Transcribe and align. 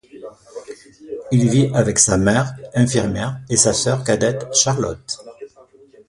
Il 1.31 1.47
vit 1.47 1.69
avec 1.75 1.99
sa 1.99 2.17
mère, 2.17 2.53
infirmière, 2.73 3.39
et 3.51 3.55
sa 3.55 3.71
sœur 3.71 4.03
cadette 4.03 4.51
Charlotte. 4.51 5.19